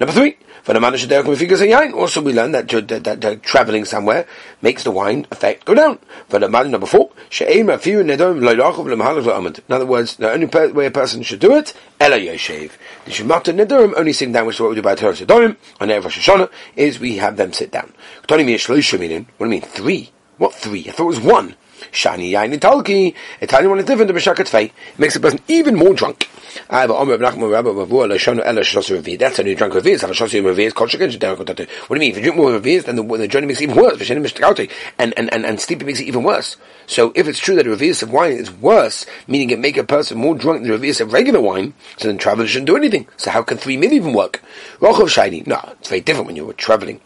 Number 0.00 0.12
three, 0.12 0.36
when 0.64 0.76
a 0.76 0.80
malnush 0.80 1.06
derek 1.08 1.26
figures 1.38 1.60
a 1.60 1.66
yain. 1.66 1.94
Also, 1.94 2.22
we 2.22 2.32
learn 2.32 2.50
that, 2.52 2.68
that, 2.68 3.04
that, 3.04 3.20
that, 3.20 3.42
traveling 3.44 3.84
somewhere 3.84 4.26
makes 4.62 4.82
the 4.82 4.90
wine 4.90 5.26
effect 5.30 5.64
go 5.64 5.74
down. 5.74 6.00
When 6.30 6.42
a 6.42 6.48
malnush 6.48 6.70
number 6.70 6.86
four, 6.86 7.10
she'eim 7.30 7.66
afiru 7.66 8.02
nedom 8.02 8.40
loydachov 8.40 8.86
lemhalach 8.86 9.58
In 9.68 9.74
other 9.74 9.86
words, 9.86 10.16
the 10.16 10.32
only 10.32 10.48
per- 10.48 10.72
way 10.72 10.86
a 10.86 10.90
person 10.90 11.22
should 11.22 11.38
do 11.38 11.54
it, 11.54 11.72
ela 12.00 12.16
yoshev. 12.16 12.72
The 13.04 13.10
shemata 13.12 13.54
nedarim 13.54 13.94
only 13.96 14.12
sitting 14.12 14.32
down, 14.32 14.46
which 14.46 14.56
is 14.56 14.60
what 14.60 14.70
we 14.70 14.76
do 14.76 14.82
by 14.82 14.96
Torah 14.96 15.12
Sedorim, 15.12 15.56
on 15.80 15.88
Erev 15.88 16.02
Hashanah, 16.02 16.50
is 16.74 16.98
we 16.98 17.18
have 17.18 17.36
them 17.36 17.52
sit 17.52 17.70
down. 17.70 17.92
What 18.26 18.38
do 18.38 18.42
you 18.42 19.46
mean 19.46 19.60
three? 19.60 20.10
What 20.38 20.54
three? 20.54 20.88
I 20.88 20.92
thought 20.92 21.04
it 21.04 21.06
was 21.06 21.20
one. 21.20 21.56
Shani 21.92 22.30
Yain 22.30 22.58
Italki. 22.58 23.14
Italian 23.42 23.68
one 23.68 23.78
is 23.80 23.84
different 23.84 24.08
to 24.08 24.14
Beshakat 24.14 24.48
Fei. 24.48 24.72
Makes 24.96 25.16
a 25.16 25.20
person 25.20 25.40
even 25.46 25.74
more 25.74 25.92
drunk. 25.92 26.30
I 26.70 26.80
have 26.80 26.88
a 26.88 26.94
Omer 26.94 27.18
Nachman 27.18 27.52
Rabba 27.52 27.74
Bavu 27.74 27.92
La 27.92 28.42
Ela 28.42 28.60
Shosu 28.60 28.98
Revi. 28.98 29.18
That's 29.18 29.38
a 29.40 29.42
new 29.42 29.54
drunk 29.54 29.74
Revi. 29.74 30.00
Have 30.00 30.10
a 30.10 30.14
Shosu 30.14 30.42
Revi. 30.42 30.72
Kol 30.72 30.86
Shekin 30.86 31.10
Shadar 31.10 31.36
What 31.36 31.56
do 31.56 31.66
you 31.90 32.00
mean? 32.00 32.12
If 32.12 32.16
you 32.16 32.22
drink 32.22 32.36
more 32.36 32.58
Revi, 32.58 32.82
then 32.82 32.96
the, 32.96 33.02
the 33.02 33.28
journey 33.28 33.46
makes 33.46 33.60
it 33.60 33.64
even 33.64 33.76
worse. 33.76 33.98
Vishenim 33.98 34.24
Mishtakauti. 34.24 34.70
And, 34.98 35.12
and, 35.18 35.30
and, 35.34 35.44
and 35.44 35.60
sleeping 35.60 35.86
makes 35.86 36.00
it 36.00 36.04
even 36.04 36.22
worse. 36.22 36.56
So 36.86 37.12
if 37.14 37.28
it's 37.28 37.38
true 37.38 37.56
that 37.56 37.66
a 37.66 37.70
Revi 37.70 38.02
of 38.02 38.10
wine 38.10 38.32
is 38.32 38.50
worse, 38.50 39.04
meaning 39.28 39.50
it 39.50 39.58
make 39.58 39.76
a 39.76 39.84
person 39.84 40.16
more 40.16 40.34
drunk 40.34 40.62
than 40.62 40.72
a 40.72 40.78
Revi 40.78 40.98
of 40.98 41.12
regular 41.12 41.42
wine, 41.42 41.74
so 41.98 42.08
then 42.08 42.16
travelers 42.16 42.48
shouldn't 42.48 42.68
do 42.68 42.76
anything. 42.76 43.06
So 43.18 43.30
how 43.30 43.42
can 43.42 43.58
three 43.58 43.76
mil 43.76 43.92
even 43.92 44.14
work? 44.14 44.42
Rochov 44.78 45.10
Shiny. 45.10 45.42
No, 45.46 45.60
it's 45.78 45.90
very 45.90 46.00
different 46.00 46.28
when 46.28 46.36
you're 46.36 46.54
traveling 46.54 47.00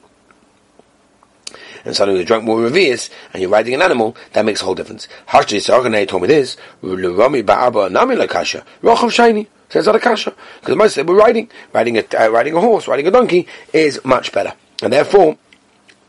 and 1.89 1.97
suddenly 1.97 2.21
you 2.21 2.27
drunk 2.27 2.45
more 2.45 2.61
reveres, 2.61 3.09
and 3.33 3.41
you're 3.41 3.51
riding 3.51 3.73
an 3.73 3.81
animal, 3.81 4.15
that 4.35 4.45
makes 4.45 4.61
a 4.61 4.67
whole 4.67 4.75
difference. 4.75 5.09
Harshdi 5.27 5.57
Sarganei 5.57 6.07
told 6.07 6.21
me 6.21 6.29
this, 6.29 6.59
Rami 6.83 7.43
Ba'aba 7.43 7.91
Nami 7.91 8.15
Lakasha, 8.15 8.63
Rochav 8.83 9.11
Shiny, 9.11 9.49
says 9.71 9.87
that 9.87 9.97
a 9.97 9.99
kasha. 9.99 10.35
Because 10.61 10.77
most 10.77 10.95
say 10.97 11.03
we're 11.03 11.17
riding, 11.17 11.51
riding 11.73 11.97
a, 11.97 12.05
uh, 12.15 12.29
riding 12.29 12.55
a 12.55 12.61
horse, 12.61 12.87
riding 12.89 13.07
a 13.07 13.11
donkey 13.11 13.49
is 13.73 14.05
much 14.05 14.33
better. 14.33 14.53
And 14.83 14.93
therefore, 14.93 15.39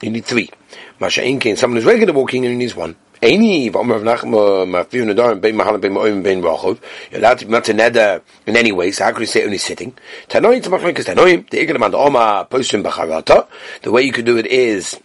you 0.02 0.10
need 0.10 0.26
three. 0.26 0.50
Masha 1.00 1.22
Inkin, 1.22 1.58
someone 1.58 1.78
who's 1.78 1.86
regular 1.86 2.12
walking, 2.12 2.44
and 2.44 2.52
he 2.52 2.58
needs 2.58 2.76
one. 2.76 2.98
Any 3.22 3.70
You're 3.70 3.82
allowed 3.82 3.94
to 3.94 4.26
be 7.46 7.54
neder 7.54 8.22
in 8.48 8.58
any 8.58 8.72
way, 8.74 8.92
so 8.92 9.06
how 9.06 9.12
could 9.12 9.22
you 9.22 9.28
say 9.28 9.46
only 9.46 9.58
sitting? 9.58 9.94
Tanoim 10.28 10.62
to 10.64 10.70
machlokes 10.70 11.06
tanoim, 11.06 11.50
the 11.50 11.66
ignaman 11.66 11.92
the 11.92 11.98
oma 11.98 12.48
postum 12.50 12.84
b'charata. 12.84 13.48
The 13.82 13.92
way 13.92 14.04
you 14.04 14.12
could 14.12 14.26
do 14.26 14.38
it 14.38 14.46
is 14.48 15.00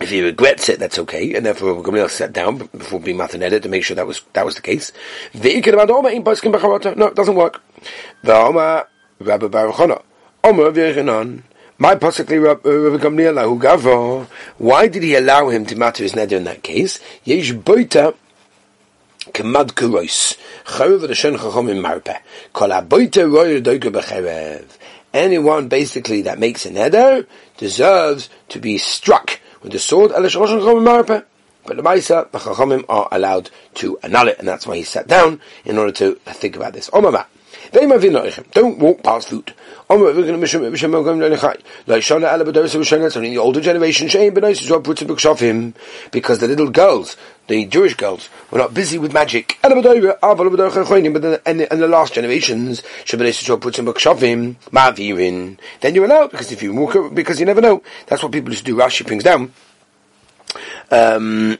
if 0.00 0.08
he 0.10 0.22
regrets 0.22 0.68
it, 0.68 0.78
that's 0.78 0.98
okay, 0.98 1.34
and 1.34 1.44
therefore 1.44 1.82
Gamliel 1.82 2.08
sat 2.08 2.32
down 2.32 2.56
before 2.56 2.98
being 2.98 3.18
mataneded 3.18 3.62
to 3.62 3.68
make 3.68 3.84
sure 3.84 3.94
that 3.94 4.06
was 4.06 4.22
that 4.32 4.44
was 4.44 4.54
the 4.54 4.62
case. 4.62 4.90
No, 5.34 5.40
it 5.42 7.14
doesn't 7.14 7.34
work. 7.34 7.60
My 11.78 11.94
possibly 11.96 12.36
uh, 12.38 12.40
Rabbi 12.40 13.02
Gamliel. 13.04 14.26
Why 14.58 14.88
did 14.88 15.02
he 15.02 15.14
allow 15.14 15.48
him 15.48 15.66
to 15.66 15.76
matter 15.76 16.02
his 16.02 16.12
neder 16.14 16.32
in 16.32 16.44
that 16.44 16.62
case? 16.62 16.98
Boita 17.26 18.14
kemad 19.32 19.72
kuros 19.74 20.38
charev 20.64 21.02
l'shen 21.02 21.36
chachomim 21.36 21.82
marpe 21.82 22.16
kol 22.52 22.70
royer. 23.28 24.64
Anyone 25.12 25.68
basically 25.68 26.22
that 26.22 26.38
makes 26.38 26.64
a 26.64 26.70
neder 26.70 27.26
deserves 27.58 28.30
to 28.48 28.58
be 28.58 28.78
struck 28.78 29.31
with 29.62 29.72
the 29.72 29.78
sword, 29.78 30.10
but 30.12 31.76
the 31.76 31.82
Maisa, 31.82 32.30
the 32.30 32.38
Chachamim 32.38 32.84
are 32.88 33.08
allowed 33.12 33.50
to 33.74 33.98
annul 34.02 34.28
it, 34.28 34.38
and 34.38 34.48
that's 34.48 34.66
why 34.66 34.76
he 34.76 34.82
sat 34.82 35.06
down 35.06 35.40
in 35.64 35.78
order 35.78 35.92
to 35.92 36.14
think 36.26 36.56
about 36.56 36.72
this. 36.72 36.90
Omama. 36.90 37.26
Don't 37.72 38.78
walk 38.78 39.02
past 39.02 39.28
food. 39.28 39.54
In 39.88 40.00
the 40.00 40.58
older 43.38 43.60
generation, 43.60 44.08
because 46.10 46.38
the 46.38 46.48
little 46.48 46.70
girls, 46.70 47.16
the 47.46 47.64
Jewish 47.66 47.94
girls, 47.94 48.28
were 48.50 48.58
not 48.58 48.74
busy 48.74 48.98
with 48.98 49.12
magic. 49.12 49.58
But 49.62 49.72
in 49.72 49.82
the, 49.82 51.42
in 51.46 51.80
the 51.80 51.88
last 51.88 52.14
generations, 52.14 52.82
then 55.80 55.94
you're 55.94 56.04
allowed, 56.04 56.30
because 56.30 56.52
if 56.52 56.62
you 56.62 56.74
walk, 56.74 57.14
because 57.14 57.40
you 57.40 57.46
never 57.46 57.60
know. 57.60 57.82
That's 58.06 58.22
what 58.22 58.32
people 58.32 58.50
used 58.50 58.66
to 58.66 58.72
do. 58.72 58.78
Rashi 58.78 59.06
brings 59.06 59.24
down. 59.24 59.52
Um, 60.90 61.58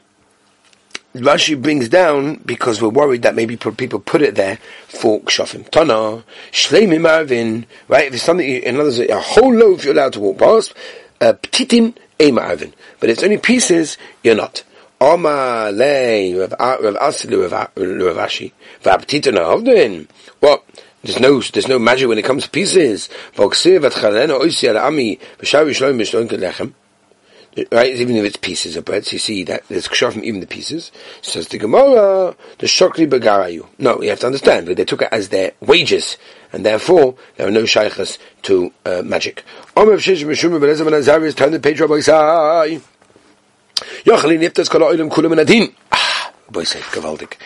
Rashi 1.15 1.61
brings 1.61 1.89
down 1.89 2.35
because 2.37 2.81
we're 2.81 2.89
worried 2.89 3.21
that 3.21 3.35
maybe 3.35 3.55
people 3.55 3.99
put 3.99 4.23
it 4.23 4.33
there 4.35 4.57
for 4.87 5.21
kshafim. 5.21 5.69
Tana, 5.69 6.23
shleimim 6.51 7.01
marvin, 7.01 7.67
right? 7.87 8.07
If 8.07 8.15
it's 8.15 8.23
something, 8.23 8.47
in 8.47 8.75
other 8.75 8.85
words, 8.85 8.99
a 8.99 9.19
whole 9.19 9.53
loaf 9.53 9.85
you're 9.85 9.93
allowed 9.93 10.13
to 10.13 10.19
walk 10.19 10.39
past, 10.39 10.73
uh, 11.21 11.33
petitin, 11.33 11.95
a 12.19 12.31
marvin. 12.31 12.73
But 12.99 13.11
it's 13.11 13.21
only 13.21 13.37
pieces, 13.37 13.97
you're 14.23 14.35
not. 14.35 14.63
Oma 14.99 15.69
le, 15.71 16.39
Rav 16.39 16.49
Asilu, 16.59 17.51
Rav 17.51 18.17
Ashi, 18.17 18.51
v'apetitin 18.81 19.37
avdin. 19.37 20.07
What? 20.39 20.63
There's 21.03 21.19
no, 21.19 21.41
there's 21.41 21.67
no 21.67 21.77
magic 21.77 22.07
when 22.07 22.17
it 22.17 22.23
comes 22.23 22.45
to 22.45 22.49
pieces. 22.49 23.09
Right? 27.71 27.93
Even 27.95 28.15
if 28.15 28.25
it's 28.25 28.37
pieces 28.37 28.75
of 28.75 28.85
bread, 28.85 29.05
so 29.05 29.13
you 29.13 29.19
see 29.19 29.43
that 29.43 29.63
there's 29.67 29.87
kshar 29.87 30.11
from 30.13 30.23
even 30.23 30.39
the 30.39 30.47
pieces. 30.47 30.91
Says 31.21 31.47
the 31.47 31.57
Gemara, 31.57 32.35
the 32.59 32.67
shokri 32.67 33.07
begarayu. 33.07 33.67
No, 33.77 34.01
you 34.01 34.09
have 34.09 34.19
to 34.21 34.27
understand, 34.27 34.65
but 34.65 34.77
they 34.77 34.85
took 34.85 35.01
it 35.01 35.09
as 35.11 35.29
their 35.29 35.51
wages, 35.59 36.17
and 36.51 36.65
therefore 36.65 37.15
there 37.35 37.47
are 37.47 37.51
no 37.51 37.65
shaykhs 37.65 38.17
to 38.43 38.71
uh, 38.85 39.01
magic. 39.03 39.43
The 39.75 41.59
page 41.61 41.79
Rabbi 41.79 42.01
kol 44.69 44.81
ha'olim 44.81 45.09
kulam. 45.09 45.73
Ah, 45.91 46.33
gavaldik. 46.51 47.37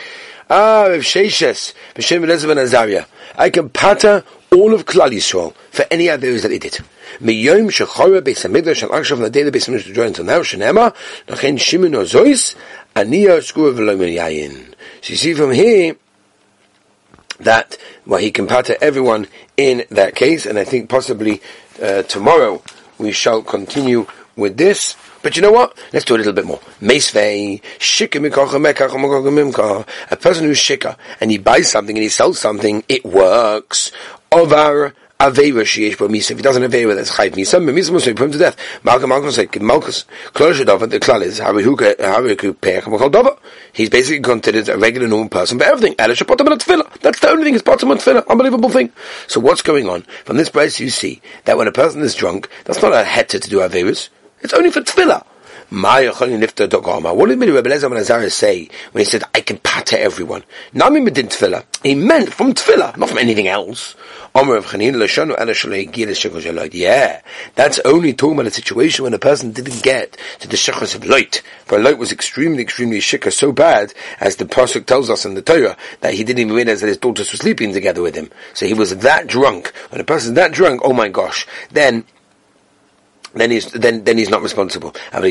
Ah, 0.49 0.85
v'sheshes, 0.89 1.73
v'shem 1.95 2.23
v'lezem 2.23 2.51
and 2.51 2.59
azaria. 2.61 3.05
I 3.37 3.49
can 3.49 3.69
patter 3.69 4.23
all 4.51 4.73
of 4.73 4.85
Klal 4.85 5.11
Yisrael 5.11 5.53
for 5.71 5.85
any 5.91 6.09
others 6.09 6.43
that 6.43 6.51
he 6.51 6.59
did. 6.59 6.79
Miyom 7.19 7.67
shechora 7.69 8.21
beis 8.21 8.47
hamikdash 8.47 8.83
al 8.83 8.89
akshav 8.89 9.19
na 9.19 9.27
daily 9.27 9.51
beis 9.51 9.67
hamikdash 9.67 9.93
join 9.93 10.07
until 10.07 10.23
now 10.23 10.39
shenema 10.39 10.95
lachen 11.27 11.57
shimun 11.57 11.95
ozois 11.95 12.55
aniya 12.95 13.39
skura 13.39 13.73
v'lo 13.73 13.97
yayin. 13.97 14.73
So 15.01 15.11
you 15.11 15.15
see 15.17 15.33
from 15.33 15.51
here 15.51 15.97
that 17.39 17.77
well 18.05 18.21
he 18.21 18.31
can 18.31 18.47
patter 18.47 18.77
everyone 18.79 19.27
in 19.57 19.83
that 19.89 20.15
case, 20.15 20.45
and 20.45 20.57
I 20.57 20.63
think 20.63 20.89
possibly 20.89 21.41
uh, 21.81 22.03
tomorrow 22.03 22.63
we 22.97 23.11
shall 23.11 23.41
continue 23.41 24.07
with 24.37 24.57
this. 24.57 24.95
But 25.23 25.35
you 25.35 25.41
know 25.41 25.51
what? 25.51 25.77
Let's 25.91 26.05
do 26.05 26.15
a 26.15 26.17
little 26.17 26.33
bit 26.33 26.45
more. 26.45 26.59
Meisvei, 26.79 27.61
A 30.11 30.15
person 30.15 30.45
who's 30.45 30.59
shika 30.59 30.97
and 31.19 31.31
he 31.31 31.37
buys 31.37 31.69
something 31.69 31.97
and 31.97 32.03
he 32.03 32.09
sells 32.09 32.39
something, 32.39 32.83
it 32.87 33.03
works. 33.03 33.91
Ovar 34.31 34.93
Aveira 35.19 35.63
sheyesh 35.63 35.97
bo 35.97 36.07
misa. 36.07 36.31
If 36.31 36.37
he 36.37 36.43
doesn't 36.43 36.61
Aveira, 36.61 36.93
that's 36.93 37.11
chayv 37.11 37.31
misa. 37.31 37.53
But 37.53 37.73
misa 37.73 37.91
must 37.91 38.05
put 38.05 38.19
him 38.19 38.31
to 38.31 38.37
death. 38.37 38.55
Malcolm 38.83 39.09
Malcolm 39.09 39.31
said, 39.31 39.59
Malchus, 39.59 40.05
closure 40.33 40.63
dova, 40.63 40.87
the 40.87 40.99
klal 40.99 41.23
is. 41.23 41.39
He's 43.73 43.89
basically 43.89 44.19
considered 44.21 44.69
a 44.69 44.77
regular 44.77 45.07
normal 45.07 45.29
person, 45.29 45.57
but 45.57 45.67
everything. 45.67 45.95
That's 45.97 46.19
the 46.21 47.29
only 47.29 47.45
thing, 47.45 47.55
is 47.55 47.63
potam 47.63 47.95
tefillah. 47.97 48.27
Unbelievable 48.27 48.69
thing. 48.69 48.91
So 49.25 49.39
what's 49.39 49.63
going 49.63 49.89
on? 49.89 50.03
From 50.25 50.37
this 50.37 50.49
place 50.49 50.79
you 50.79 50.91
see 50.91 51.19
that 51.45 51.57
when 51.57 51.67
a 51.67 51.71
person 51.71 52.01
is 52.01 52.13
drunk, 52.13 52.47
that's 52.65 52.83
not 52.83 52.93
a 52.93 53.03
heter 53.03 53.41
to 53.41 53.49
do 53.49 53.57
Aveiras. 53.57 54.09
It's 54.41 54.53
only 54.53 54.71
for 54.71 54.81
tefillah. 54.81 55.23
What 55.69 57.27
did 57.27 57.41
Rebbe 57.41 57.69
Lezer 57.69 57.89
ben 57.89 57.99
Azariah 57.99 58.29
say 58.29 58.69
when 58.93 59.01
he 59.01 59.05
said, 59.05 59.25
I 59.35 59.41
can 59.41 59.57
patter 59.57 59.97
everyone? 59.97 60.45
Nami 60.71 61.01
medin 61.01 61.27
tefillah. 61.27 61.65
He 61.83 61.93
meant 61.93 62.33
from 62.33 62.53
tefillah, 62.53 62.95
not 62.95 63.09
from 63.09 63.17
anything 63.17 63.49
else. 63.49 63.93
Yeah, 64.33 64.61
that's 67.55 67.79
only 67.79 68.13
talking 68.13 68.35
about 68.35 68.47
a 68.47 68.51
situation 68.51 69.03
when 69.03 69.13
a 69.13 69.19
person 69.19 69.51
didn't 69.51 69.83
get 69.83 70.15
to 70.39 70.47
the 70.47 70.55
shechus 70.55 70.95
of 70.95 71.05
light. 71.05 71.41
For 71.65 71.79
light 71.79 71.97
was 71.97 72.13
extremely, 72.13 72.63
extremely 72.63 72.99
shikha, 72.99 73.33
so 73.33 73.51
bad, 73.51 73.93
as 74.21 74.37
the 74.37 74.45
Pasuk 74.45 74.85
tells 74.85 75.09
us 75.09 75.25
in 75.25 75.33
the 75.33 75.41
Torah, 75.41 75.75
that 75.99 76.13
he 76.13 76.23
didn't 76.23 76.39
even 76.39 76.55
realize 76.55 76.79
that 76.79 76.87
his 76.87 76.97
daughters 76.97 77.33
were 77.33 77.37
sleeping 77.37 77.73
together 77.73 78.01
with 78.01 78.15
him. 78.15 78.29
So 78.53 78.67
he 78.67 78.73
was 78.73 78.95
that 78.97 79.27
drunk. 79.27 79.73
When 79.89 79.99
a 79.99 80.05
person's 80.05 80.35
that 80.35 80.53
drunk, 80.53 80.79
oh 80.83 80.93
my 80.93 81.09
gosh, 81.09 81.45
then 81.71 82.05
then 83.39 83.51
he's 83.51 83.71
then 83.71 84.03
then 84.03 84.17
he's 84.17 84.29
not 84.29 84.41
responsible. 84.41 84.95
From 85.11 85.23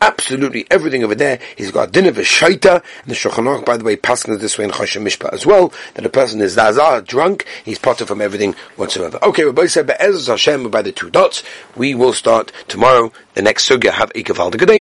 absolutely 0.00 0.66
everything 0.70 1.04
over 1.04 1.14
there, 1.14 1.38
he's 1.56 1.70
got 1.70 1.92
dinner 1.92 2.12
for 2.12 2.22
shaita. 2.22 2.82
And 3.02 3.10
the 3.10 3.14
Shulchan 3.14 3.64
by 3.64 3.76
the 3.76 3.84
way, 3.84 3.96
passing 3.96 4.36
this 4.38 4.58
way 4.58 4.64
in 4.64 4.70
Choshen 4.70 5.02
Mishpat 5.02 5.32
as 5.32 5.46
well, 5.46 5.72
that 5.94 6.06
a 6.06 6.08
person 6.08 6.40
is 6.40 6.56
zazah, 6.56 7.06
drunk, 7.06 7.46
he's 7.64 7.78
potter 7.78 8.06
from 8.06 8.20
everything 8.20 8.54
whatsoever. 8.76 9.18
Okay, 9.22 9.44
Rabbi 9.44 9.66
said, 9.66 9.86
Be'ez 9.86 10.26
Hashem 10.26 10.70
by 10.70 10.82
the 10.82 10.92
two 10.92 11.10
dots. 11.10 11.42
We 11.76 11.94
will 11.94 12.12
start 12.12 12.52
tomorrow. 12.68 13.12
The 13.34 13.42
next 13.42 13.68
sugya 13.68 13.92
have 13.92 14.12
a 14.14 14.22
good 14.22 14.68
day. 14.68 14.79